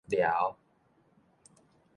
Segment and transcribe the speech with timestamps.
[0.09, 0.57] 療